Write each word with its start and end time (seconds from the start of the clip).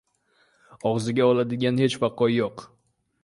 -Og‘izga 0.77 1.27
oladigan 1.33 1.79
hech 1.83 1.99
vaqo 2.05 2.31
yo‘qmi? 2.39 2.69